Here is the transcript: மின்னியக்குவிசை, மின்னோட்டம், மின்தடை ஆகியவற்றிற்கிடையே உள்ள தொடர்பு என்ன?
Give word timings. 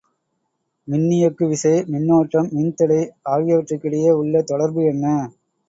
மின்னியக்குவிசை, 0.87 1.73
மின்னோட்டம், 1.91 2.49
மின்தடை 2.55 2.99
ஆகியவற்றிற்கிடையே 3.29 4.11
உள்ள 4.21 4.43
தொடர்பு 4.43 4.83
என்ன? 4.85 5.05